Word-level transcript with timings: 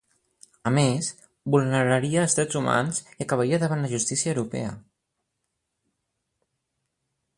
A 0.69 0.69
més, 0.75 1.09
vulneraria 1.55 2.23
els 2.23 2.37
drets 2.39 2.57
humans 2.61 3.01
i 3.11 3.27
acabaria 3.27 3.61
davant 3.65 3.85
la 3.87 3.93
justícia 3.95 4.33
europea. 4.33 4.73